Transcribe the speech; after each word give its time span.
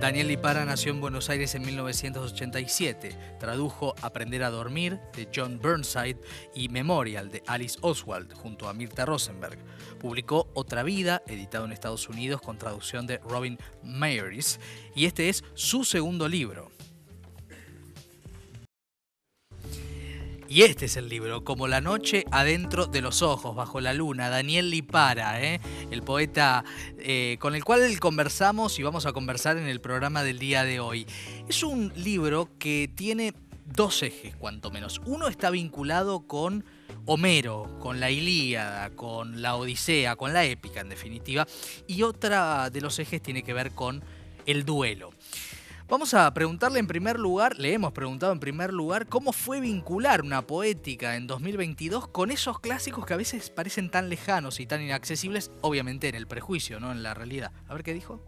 Daniel 0.00 0.28
Lipara 0.28 0.64
nació 0.64 0.92
en 0.92 1.00
Buenos 1.02 1.28
Aires 1.28 1.54
en 1.54 1.62
1987. 1.62 3.14
Tradujo 3.38 3.94
Aprender 4.00 4.42
a 4.42 4.48
dormir 4.48 4.98
de 5.14 5.28
John 5.32 5.60
Burnside 5.60 6.16
y 6.54 6.70
Memorial 6.70 7.30
de 7.30 7.42
Alice 7.46 7.78
Oswald 7.82 8.32
junto 8.32 8.70
a 8.70 8.72
Mirta 8.72 9.04
Rosenberg. 9.04 9.58
Publicó 9.98 10.48
Otra 10.54 10.84
vida, 10.84 11.22
editado 11.26 11.66
en 11.66 11.72
Estados 11.72 12.08
Unidos 12.08 12.40
con 12.40 12.56
traducción 12.56 13.06
de 13.06 13.18
Robin 13.18 13.58
Meyers, 13.82 14.58
y 14.94 15.04
este 15.04 15.28
es 15.28 15.44
su 15.52 15.84
segundo 15.84 16.30
libro. 16.30 16.70
Y 20.50 20.62
este 20.62 20.86
es 20.86 20.96
el 20.96 21.08
libro, 21.08 21.44
Como 21.44 21.68
la 21.68 21.80
noche 21.80 22.24
adentro 22.32 22.86
de 22.86 23.00
los 23.00 23.22
ojos, 23.22 23.54
bajo 23.54 23.80
la 23.80 23.94
luna, 23.94 24.28
Daniel 24.28 24.68
Lipara, 24.68 25.40
¿eh? 25.40 25.60
el 25.92 26.02
poeta 26.02 26.64
eh, 26.98 27.36
con 27.38 27.54
el 27.54 27.62
cual 27.62 28.00
conversamos 28.00 28.76
y 28.80 28.82
vamos 28.82 29.06
a 29.06 29.12
conversar 29.12 29.58
en 29.58 29.68
el 29.68 29.80
programa 29.80 30.24
del 30.24 30.40
día 30.40 30.64
de 30.64 30.80
hoy. 30.80 31.06
Es 31.48 31.62
un 31.62 31.92
libro 31.94 32.48
que 32.58 32.90
tiene 32.92 33.32
dos 33.64 34.02
ejes, 34.02 34.34
cuanto 34.34 34.72
menos. 34.72 35.00
Uno 35.06 35.28
está 35.28 35.50
vinculado 35.50 36.26
con 36.26 36.64
Homero, 37.06 37.78
con 37.78 38.00
la 38.00 38.10
Ilíada, 38.10 38.90
con 38.90 39.42
la 39.42 39.54
Odisea, 39.54 40.16
con 40.16 40.32
la 40.32 40.44
épica 40.44 40.80
en 40.80 40.88
definitiva, 40.88 41.46
y 41.86 42.02
otra 42.02 42.70
de 42.70 42.80
los 42.80 42.98
ejes 42.98 43.22
tiene 43.22 43.44
que 43.44 43.52
ver 43.52 43.70
con 43.70 44.02
el 44.46 44.64
duelo. 44.64 45.12
Vamos 45.90 46.14
a 46.14 46.32
preguntarle 46.32 46.78
en 46.78 46.86
primer 46.86 47.18
lugar, 47.18 47.58
le 47.58 47.72
hemos 47.72 47.92
preguntado 47.92 48.32
en 48.32 48.38
primer 48.38 48.72
lugar, 48.72 49.08
cómo 49.08 49.32
fue 49.32 49.60
vincular 49.60 50.22
una 50.22 50.46
poética 50.46 51.16
en 51.16 51.26
2022 51.26 52.06
con 52.06 52.30
esos 52.30 52.60
clásicos 52.60 53.04
que 53.04 53.14
a 53.14 53.16
veces 53.16 53.50
parecen 53.50 53.90
tan 53.90 54.08
lejanos 54.08 54.60
y 54.60 54.66
tan 54.66 54.80
inaccesibles, 54.82 55.50
obviamente 55.62 56.08
en 56.08 56.14
el 56.14 56.28
prejuicio, 56.28 56.78
no 56.78 56.92
en 56.92 57.02
la 57.02 57.12
realidad. 57.14 57.50
A 57.66 57.74
ver 57.74 57.82
qué 57.82 57.92
dijo. 57.92 58.24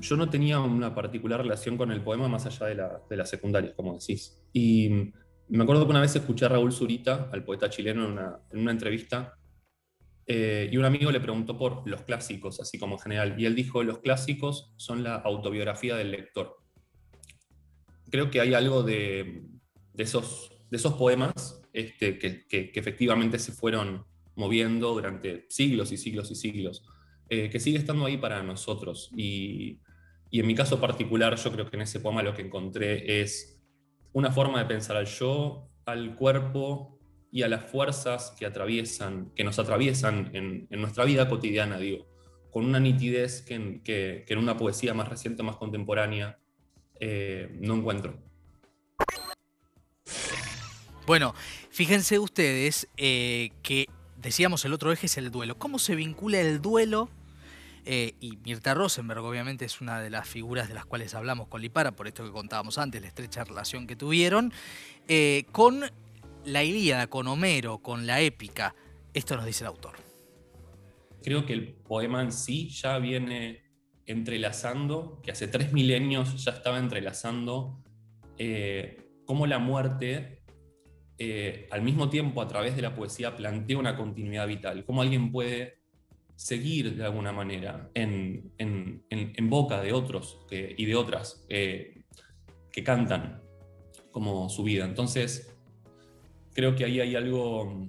Yo 0.00 0.16
no 0.16 0.28
tenía 0.28 0.58
una 0.58 0.92
particular 0.92 1.40
relación 1.40 1.76
con 1.76 1.92
el 1.92 2.02
poema 2.02 2.26
más 2.26 2.46
allá 2.46 2.66
de 2.66 3.16
la, 3.16 3.26
secundaria, 3.26 3.76
como 3.76 3.96
decís. 3.96 4.36
Y 4.52 5.12
me 5.48 5.62
acuerdo 5.62 5.84
que 5.84 5.90
una 5.90 6.00
vez 6.00 6.16
escuché 6.16 6.46
a 6.46 6.48
Raúl 6.48 6.72
Zurita, 6.72 7.30
al 7.32 7.44
poeta 7.44 7.70
chileno, 7.70 8.06
en 8.06 8.58
una, 8.58 8.72
entrevista, 8.72 9.38
eh, 10.26 10.68
y 10.68 10.76
un 10.78 10.84
amigo 10.84 11.12
le 11.12 11.20
preguntó 11.20 11.56
por 11.56 11.88
los 11.88 12.02
clásicos, 12.02 12.58
así 12.58 12.76
como 12.76 12.96
en 12.96 13.02
general, 13.02 13.40
y 13.40 13.46
él 13.46 13.54
dijo, 13.54 13.84
los 13.84 13.98
clásicos 13.98 14.74
son 14.78 15.04
la 15.04 15.14
autobiografía 15.14 15.94
del 15.94 16.10
lector 16.10 16.63
creo 18.14 18.30
que 18.30 18.40
hay 18.40 18.54
algo 18.54 18.84
de, 18.84 19.42
esos, 19.98 20.52
poemas 20.96 21.60
este, 21.72 22.16
que, 22.16 22.70
efectivamente 22.72 23.40
se 23.40 23.50
fueron 23.50 24.06
moviendo 24.36 24.92
durante 24.92 25.46
siglos 25.48 25.90
y 25.90 25.96
siglos 25.96 26.30
y 26.30 26.36
siglos, 26.36 26.84
eh, 27.28 27.50
que 27.50 27.58
sigue 27.58 27.76
estando 27.76 28.06
ahí 28.06 28.16
para 28.16 28.40
nosotros. 28.44 29.10
Y, 29.16 29.80
en 30.30 30.46
mi 30.46 30.54
caso 30.54 30.80
particular, 30.80 31.34
yo 31.34 31.50
creo 31.50 31.68
que 31.68 31.74
en 31.74 31.82
ese 31.82 31.98
poema 31.98 32.22
lo 32.22 32.34
que 32.34 32.42
encontré 32.42 33.20
es 33.20 33.60
una 34.12 34.30
forma 34.30 34.60
de 34.60 34.66
pensar 34.66 34.96
al 34.96 35.06
yo, 35.06 35.68
al 35.84 36.14
cuerpo 36.14 37.00
y 37.32 37.42
a 37.42 37.48
las 37.48 37.64
fuerzas 37.68 38.32
que 38.38 38.46
atraviesan, 38.46 39.32
que 39.34 39.42
nos 39.42 39.58
atraviesan 39.58 40.30
en, 40.34 40.68
nuestra 40.70 41.04
vida 41.04 41.28
cotidiana, 41.28 41.78
digo, 41.78 42.06
con 42.52 42.64
una 42.64 42.78
nitidez 42.78 43.42
que, 43.42 43.82
que 43.82 44.24
en 44.28 44.38
una 44.38 44.56
poesía 44.56 44.94
más 44.94 45.08
reciente, 45.08 45.42
más 45.42 45.56
contemporánea, 45.56 46.38
eh, 47.00 47.48
no 47.60 47.74
encuentro. 47.74 48.18
Bueno, 51.06 51.34
fíjense 51.70 52.18
ustedes 52.18 52.88
eh, 52.96 53.50
que 53.62 53.88
decíamos 54.16 54.64
el 54.64 54.72
otro 54.72 54.90
eje 54.92 55.06
es 55.06 55.18
el 55.18 55.30
duelo. 55.30 55.58
¿Cómo 55.58 55.78
se 55.78 55.94
vincula 55.94 56.40
el 56.40 56.62
duelo? 56.62 57.10
Eh, 57.86 58.14
y 58.20 58.38
Mirta 58.38 58.72
Rosenberg 58.72 59.22
obviamente 59.22 59.66
es 59.66 59.82
una 59.82 60.00
de 60.00 60.08
las 60.08 60.26
figuras 60.26 60.68
de 60.68 60.74
las 60.74 60.86
cuales 60.86 61.14
hablamos 61.14 61.48
con 61.48 61.60
Lipara, 61.60 61.92
por 61.92 62.06
esto 62.06 62.24
que 62.24 62.30
contábamos 62.30 62.78
antes, 62.78 63.02
la 63.02 63.08
estrecha 63.08 63.44
relación 63.44 63.86
que 63.86 63.96
tuvieron, 63.96 64.54
con 65.52 65.84
la 66.46 66.64
Ilíada, 66.64 67.08
con 67.08 67.26
Homero, 67.26 67.78
con 67.78 68.06
la 68.06 68.22
épica. 68.22 68.74
Esto 69.12 69.36
nos 69.36 69.44
dice 69.44 69.64
el 69.64 69.68
autor. 69.68 69.96
Creo 71.22 71.44
que 71.44 71.52
el 71.52 71.74
poema 71.74 72.22
en 72.22 72.32
sí 72.32 72.70
ya 72.70 72.98
viene 72.98 73.63
entrelazando, 74.06 75.20
que 75.22 75.32
hace 75.32 75.48
tres 75.48 75.72
milenios 75.72 76.44
ya 76.44 76.52
estaba 76.52 76.78
entrelazando 76.78 77.82
eh, 78.38 78.98
cómo 79.24 79.46
la 79.46 79.58
muerte, 79.58 80.42
eh, 81.18 81.68
al 81.70 81.82
mismo 81.82 82.10
tiempo 82.10 82.42
a 82.42 82.48
través 82.48 82.76
de 82.76 82.82
la 82.82 82.94
poesía, 82.94 83.36
plantea 83.36 83.78
una 83.78 83.96
continuidad 83.96 84.46
vital, 84.46 84.84
cómo 84.84 85.02
alguien 85.02 85.32
puede 85.32 85.78
seguir 86.36 86.96
de 86.96 87.04
alguna 87.04 87.32
manera 87.32 87.90
en, 87.94 88.52
boca 89.42 89.80
de 89.80 89.92
otros 89.92 90.44
y 90.50 90.84
de 90.84 90.96
otras 90.96 91.46
eh, 91.48 92.02
que 92.72 92.82
cantan 92.82 93.40
como 94.10 94.48
su 94.48 94.64
vida. 94.64 94.84
Entonces, 94.84 95.56
creo 96.52 96.74
que 96.74 96.84
ahí 96.84 97.00
hay 97.00 97.14
algo 97.14 97.88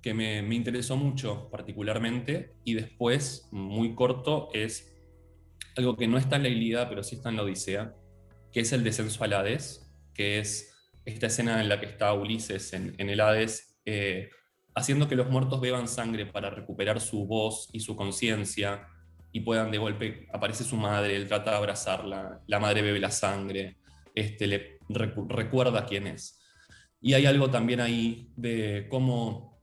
que 0.00 0.14
me, 0.14 0.42
me 0.42 0.54
interesó 0.54 0.96
mucho 0.96 1.48
particularmente 1.50 2.54
y 2.64 2.74
después, 2.74 3.48
muy 3.52 3.94
corto, 3.94 4.48
es 4.52 4.91
algo 5.76 5.96
que 5.96 6.08
no 6.08 6.18
está 6.18 6.36
en 6.36 6.44
la 6.44 6.48
Ilíada, 6.48 6.88
pero 6.88 7.02
sí 7.02 7.16
está 7.16 7.28
en 7.30 7.36
la 7.36 7.42
Odisea, 7.42 7.94
que 8.52 8.60
es 8.60 8.72
el 8.72 8.84
descenso 8.84 9.24
al 9.24 9.32
Hades, 9.32 9.92
que 10.14 10.38
es 10.38 10.74
esta 11.04 11.26
escena 11.26 11.60
en 11.60 11.68
la 11.68 11.80
que 11.80 11.86
está 11.86 12.12
Ulises 12.12 12.72
en, 12.72 12.94
el 12.98 13.20
Hades, 13.20 13.78
eh, 13.84 14.30
haciendo 14.74 15.08
que 15.08 15.16
los 15.16 15.30
muertos 15.30 15.60
beban 15.60 15.88
sangre 15.88 16.26
para 16.26 16.50
recuperar 16.50 17.00
su 17.00 17.26
voz 17.26 17.68
y 17.72 17.80
su 17.80 17.96
conciencia, 17.96 18.86
y 19.32 19.40
puedan 19.40 19.70
de 19.70 19.78
golpe, 19.78 20.28
aparece 20.32 20.62
su 20.62 20.76
madre, 20.76 21.16
él 21.16 21.26
trata 21.26 21.52
de 21.52 21.56
abrazarla, 21.56 22.42
la 22.46 22.58
madre 22.60 22.82
bebe 22.82 23.00
la 23.00 23.10
sangre, 23.10 23.78
este, 24.14 24.46
le 24.46 24.78
recuerda 24.90 25.86
quién 25.86 26.06
es. 26.06 26.38
Y 27.00 27.14
hay 27.14 27.24
algo 27.24 27.50
también 27.50 27.80
ahí 27.80 28.30
de 28.36 28.86
cómo 28.90 29.58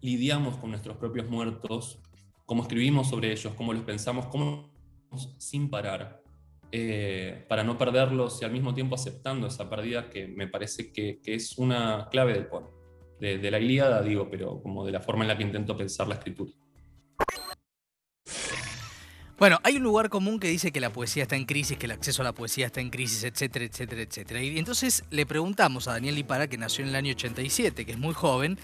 lidiamos 0.00 0.56
con 0.56 0.70
nuestros 0.70 0.96
propios 0.96 1.30
muertos, 1.30 2.00
cómo 2.44 2.62
escribimos 2.62 3.08
sobre 3.08 3.32
ellos, 3.32 3.54
cómo 3.54 3.72
los 3.72 3.84
pensamos, 3.84 4.26
cómo 4.26 4.73
sin 5.38 5.70
parar 5.70 6.24
eh, 6.76 7.44
para 7.48 7.62
no 7.62 7.78
perderlos 7.78 8.42
y 8.42 8.44
al 8.44 8.50
mismo 8.50 8.74
tiempo 8.74 8.96
aceptando 8.96 9.46
esa 9.46 9.70
pérdida 9.70 10.10
que 10.10 10.26
me 10.26 10.48
parece 10.48 10.92
que, 10.92 11.20
es 11.24 11.56
una 11.56 12.08
clave 12.10 12.32
del 12.32 12.46
poema. 12.46 12.68
De, 13.20 13.50
la 13.50 13.60
Ilíada, 13.60 14.02
digo, 14.02 14.28
pero 14.28 14.60
como 14.60 14.84
de 14.84 14.90
la 14.90 15.00
forma 15.00 15.22
en 15.22 15.28
la 15.28 15.38
que 15.38 15.44
intento 15.44 15.76
pensar 15.76 16.08
la 16.08 16.16
escritura. 16.16 16.52
Bueno, 19.38 19.60
hay 19.62 19.76
un 19.76 19.84
lugar 19.84 20.10
común 20.10 20.40
que 20.40 20.48
dice 20.48 20.72
que 20.72 20.80
la 20.80 20.90
poesía 20.90 21.22
está 21.22 21.36
en 21.36 21.44
crisis, 21.44 21.78
que 21.78 21.86
el 21.86 21.92
acceso 21.92 22.22
a 22.22 22.24
la 22.24 22.32
poesía 22.32 22.66
está 22.66 22.80
en 22.80 22.90
crisis, 22.90 23.22
etcétera, 23.22 23.64
etcétera, 23.64 24.02
etcétera. 24.02 24.42
Y 24.42 24.58
entonces 24.58 25.04
le 25.10 25.26
preguntamos 25.26 25.86
a 25.86 25.92
Daniel 25.92 26.16
Lipara, 26.16 26.48
que 26.48 26.58
nació 26.58 26.82
en 26.82 26.90
el 26.90 26.96
año 26.96 27.12
87, 27.12 27.86
que 27.86 27.92
es 27.92 27.98
muy 27.98 28.14
joven, 28.14 28.58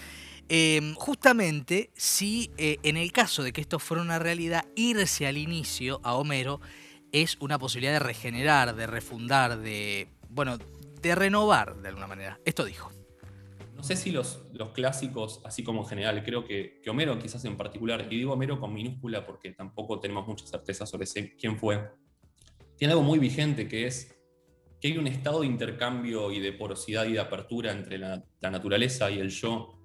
Em, 0.53 0.95
justamente 0.95 1.91
si 1.95 2.51
eh, 2.57 2.77
en 2.83 2.97
el 2.97 3.13
caso 3.13 3.41
de 3.41 3.53
que 3.53 3.61
esto 3.61 3.79
fuera 3.79 4.03
una 4.03 4.19
realidad, 4.19 4.65
irse 4.75 5.25
al 5.25 5.37
inicio 5.37 6.01
a 6.03 6.15
Homero 6.15 6.59
es 7.13 7.37
una 7.39 7.57
posibilidad 7.57 7.93
de 7.93 7.99
regenerar, 7.99 8.75
de 8.75 8.85
refundar, 8.85 9.61
de, 9.61 10.09
bueno, 10.27 10.57
de 11.01 11.15
renovar 11.15 11.77
de 11.77 11.87
alguna 11.87 12.07
manera. 12.07 12.37
Esto 12.43 12.65
dijo. 12.65 12.91
No 13.77 13.81
sé 13.81 13.95
si 13.95 14.11
los, 14.11 14.43
clásicos, 14.73 15.39
así 15.45 15.63
como 15.63 15.83
en 15.83 15.87
general, 15.87 16.21
creo 16.21 16.43
que, 16.43 16.81
que, 16.83 16.89
Homero 16.89 17.17
quizás 17.17 17.45
en 17.45 17.55
particular, 17.55 18.05
y 18.09 18.17
digo 18.17 18.33
Homero 18.33 18.59
con 18.59 18.73
minúscula 18.73 19.25
porque 19.25 19.51
tampoco 19.51 20.01
tenemos 20.01 20.27
mucha 20.27 20.45
certeza 20.45 20.85
sobre 20.85 21.07
quién 21.39 21.57
fue, 21.57 21.91
tiene 22.75 22.91
algo 22.91 23.05
muy 23.05 23.19
vigente 23.19 23.69
que 23.69 23.87
es 23.87 24.17
que 24.81 24.89
hay 24.89 24.97
un 24.97 25.07
estado 25.07 25.39
de 25.39 25.47
intercambio 25.47 26.29
y 26.29 26.41
de 26.41 26.51
porosidad 26.51 27.05
y 27.05 27.13
de 27.13 27.21
apertura 27.21 27.71
entre 27.71 27.97
la, 27.97 28.21
la 28.41 28.51
naturaleza 28.51 29.09
y 29.09 29.19
el 29.19 29.29
yo 29.29 29.80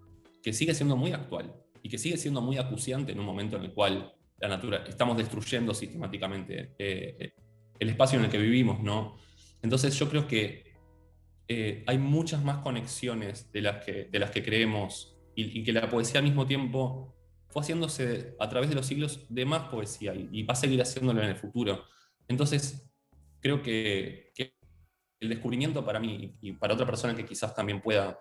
que 0.47 0.53
sigue 0.53 0.75
siendo 0.75 0.97
muy 0.97 1.11
actual 1.11 1.53
y 1.83 1.89
que 1.89 1.99
sigue 1.99 2.17
siendo 2.17 2.41
muy 2.41 2.57
acuciante 2.57 3.11
en 3.11 3.19
un 3.19 3.27
momento 3.27 3.57
en 3.57 3.65
el 3.65 3.73
cual 3.73 4.15
la 4.39 4.47
naturaleza 4.47 4.89
estamos 4.89 5.17
destruyendo 5.17 5.75
sistemáticamente 5.75 6.77
eh, 6.79 7.33
el 7.81 7.89
espacio 7.89 8.17
en 8.21 8.27
el 8.27 8.31
que 8.31 8.39
vivimos, 8.39 8.81
¿no? 8.81 9.17
Entonces 9.61 9.99
yo 9.99 10.09
creo 10.09 10.29
que 10.29 10.73
eh, 11.49 11.83
hay 11.89 11.99
muchas 11.99 12.45
más 12.45 12.59
conexiones 12.59 13.51
de 13.51 13.61
las 13.61 13.85
que, 13.85 14.05
de 14.05 14.19
las 14.21 14.31
que 14.31 14.45
creemos 14.45 15.19
y, 15.35 15.65
que 15.65 15.73
la 15.73 15.89
poesía 15.89 16.21
al 16.21 16.25
mismo 16.27 16.47
tiempo 16.47 17.17
fue 17.49 17.63
haciéndose 17.63 18.37
a 18.39 18.49
través 18.49 18.69
de 18.69 18.77
los 18.77 18.87
siglos 18.87 19.27
de 19.29 19.45
más 19.47 19.65
poesía 19.69 20.15
y, 20.15 20.45
va 20.45 20.53
a 20.53 20.57
seguir 20.57 20.81
haciéndolo 20.81 21.25
en 21.25 21.31
el 21.31 21.37
futuro. 21.37 21.87
Entonces 22.29 22.89
creo 23.41 23.63
que 23.63 24.33
el 25.19 25.29
descubrimiento 25.29 25.85
para 25.85 25.99
mí 25.99 26.37
y 26.41 26.53
para 26.53 26.75
otra 26.75 26.87
persona 26.87 27.17
que 27.17 27.25
quizás 27.25 27.53
también 27.53 27.83
pueda 27.83 28.17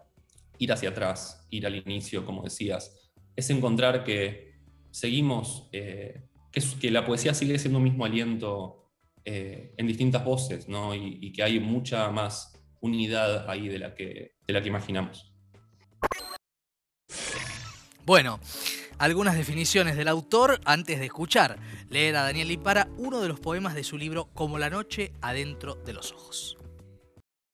ir 0.60 0.72
hacia 0.72 0.90
atrás, 0.90 1.46
ir 1.50 1.66
al 1.66 1.76
inicio, 1.76 2.26
como 2.26 2.44
decías, 2.44 3.12
es 3.36 3.50
encontrar 3.50 4.04
que 4.04 4.56
seguimos, 4.92 5.70
eh, 5.72 6.24
que, 6.52 6.92
la 6.92 7.06
poesía 7.06 7.34
sigue 7.34 7.60
siendo 7.60 7.80
un 7.80 7.84
mismo 7.84 8.06
aliento 8.06 8.92
eh, 9.26 9.74
en 9.78 9.88
distintas 9.88 10.24
voces, 10.24 10.70
¿no? 10.70 10.96
Y, 10.96 11.32
que 11.34 11.44
hay 11.44 11.60
mucha 11.60 12.10
más 12.12 12.54
unidad 12.80 13.50
ahí 13.50 13.68
de 13.68 13.80
la 13.80 13.96
que, 13.96 14.36
de 14.48 14.54
la 14.54 14.62
que 14.62 14.70
imaginamos. 14.70 15.34
Bueno, 18.06 18.40
algunas 19.00 19.36
definiciones 19.36 19.98
del 19.98 20.08
autor 20.08 20.62
antes 20.64 21.00
de 21.00 21.06
escuchar 21.06 21.58
leer 21.90 22.16
a 22.16 22.24
Daniel 22.24 22.48
Lipara 22.48 22.88
uno 22.98 23.20
de 23.20 23.28
los 23.28 23.40
poemas 23.40 23.76
de 23.76 23.84
su 23.84 23.98
libro 23.98 24.30
Como 24.34 24.58
la 24.60 24.70
noche 24.70 25.12
adentro 25.22 25.76
de 25.76 25.94
los 25.94 26.12
ojos. 26.14 26.58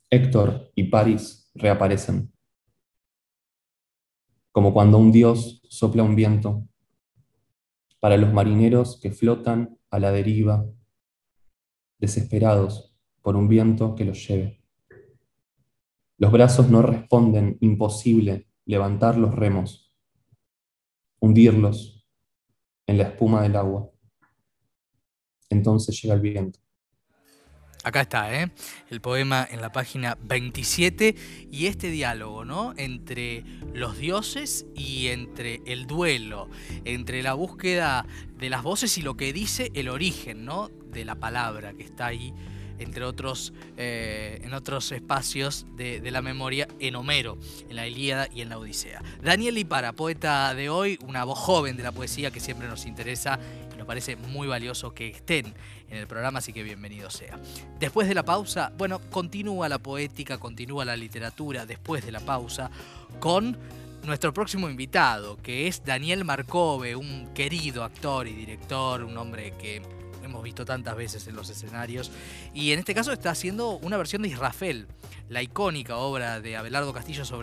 Héctor 0.09 0.71
y 0.75 0.83
París 0.83 1.49
reaparecen. 1.55 2.31
Como 4.51 4.73
cuando 4.73 4.97
un 4.97 5.11
dios 5.11 5.61
sopla 5.69 6.03
un 6.03 6.15
viento, 6.15 6.67
para 7.99 8.17
los 8.17 8.33
marineros 8.33 8.99
que 8.99 9.11
flotan 9.11 9.77
a 9.91 9.99
la 9.99 10.11
deriva, 10.11 10.65
desesperados 11.99 12.95
por 13.21 13.35
un 13.35 13.47
viento 13.47 13.95
que 13.95 14.05
los 14.05 14.27
lleve. 14.27 14.63
Los 16.17 16.31
brazos 16.31 16.69
no 16.69 16.81
responden, 16.81 17.57
imposible 17.61 18.47
levantar 18.65 19.17
los 19.17 19.33
remos, 19.33 19.95
hundirlos 21.19 22.07
en 22.87 22.97
la 22.97 23.03
espuma 23.03 23.43
del 23.43 23.55
agua. 23.55 23.89
Entonces 25.49 26.01
llega 26.01 26.15
el 26.15 26.21
viento. 26.21 26.59
Acá 27.83 28.01
está, 28.01 28.31
¿eh? 28.31 28.51
el 28.91 29.01
poema 29.01 29.47
en 29.49 29.59
la 29.59 29.71
página 29.71 30.15
27 30.21 31.15
y 31.51 31.65
este 31.65 31.89
diálogo, 31.89 32.45
¿no? 32.45 32.75
Entre 32.77 33.43
los 33.73 33.97
dioses 33.97 34.67
y 34.75 35.07
entre 35.07 35.61
el 35.65 35.87
duelo, 35.87 36.47
entre 36.85 37.23
la 37.23 37.33
búsqueda 37.33 38.05
de 38.37 38.51
las 38.51 38.61
voces 38.61 38.99
y 38.99 39.01
lo 39.01 39.17
que 39.17 39.33
dice 39.33 39.71
el 39.73 39.89
origen, 39.89 40.45
¿no? 40.45 40.69
De 40.91 41.05
la 41.05 41.15
palabra 41.15 41.73
que 41.73 41.81
está 41.81 42.05
ahí, 42.07 42.35
entre 42.77 43.03
otros, 43.03 43.51
eh, 43.77 44.41
en 44.43 44.53
otros 44.53 44.91
espacios 44.91 45.65
de, 45.75 46.01
de, 46.01 46.11
la 46.11 46.21
memoria 46.21 46.67
en 46.79 46.95
Homero, 46.95 47.39
en 47.67 47.77
la 47.77 47.87
Ilíada 47.87 48.27
y 48.31 48.41
en 48.41 48.49
la 48.49 48.59
Odisea. 48.59 49.01
Daniel 49.23 49.55
Lipara, 49.55 49.93
poeta 49.93 50.53
de 50.53 50.69
hoy, 50.69 50.99
una 51.07 51.23
voz 51.23 51.39
joven 51.39 51.77
de 51.77 51.83
la 51.83 51.91
poesía 51.91 52.29
que 52.29 52.39
siempre 52.39 52.67
nos 52.67 52.85
interesa 52.85 53.39
nos 53.81 53.87
parece 53.87 54.15
muy 54.15 54.47
valioso 54.47 54.93
que 54.93 55.07
estén 55.07 55.55
en 55.89 55.97
el 55.97 56.05
programa, 56.05 56.37
así 56.37 56.53
que 56.53 56.61
bienvenido 56.61 57.09
sea. 57.09 57.39
Después 57.79 58.07
de 58.07 58.13
la 58.13 58.21
pausa, 58.21 58.71
bueno, 58.77 58.99
continúa 59.09 59.67
la 59.67 59.79
poética, 59.79 60.37
continúa 60.37 60.85
la 60.85 60.95
literatura 60.95 61.65
después 61.65 62.05
de 62.05 62.11
la 62.11 62.19
pausa 62.19 62.69
con 63.19 63.57
nuestro 64.03 64.35
próximo 64.35 64.69
invitado, 64.69 65.37
que 65.41 65.67
es 65.67 65.83
Daniel 65.83 66.23
Marcove, 66.25 66.95
un 66.95 67.33
querido 67.33 67.83
actor 67.83 68.27
y 68.27 68.33
director, 68.33 69.03
un 69.03 69.17
hombre 69.17 69.55
que 69.57 69.81
hemos 70.23 70.43
visto 70.43 70.63
tantas 70.63 70.95
veces 70.95 71.25
en 71.25 71.35
los 71.35 71.49
escenarios, 71.49 72.11
y 72.53 72.73
en 72.73 72.79
este 72.79 72.93
caso 72.93 73.11
está 73.11 73.31
haciendo 73.31 73.79
una 73.79 73.97
versión 73.97 74.21
de 74.21 74.27
Israfel, 74.27 74.85
la 75.27 75.41
icónica 75.41 75.97
obra 75.97 76.39
de 76.39 76.55
Abelardo 76.55 76.93
Castillo 76.93 77.25
sobre 77.25 77.39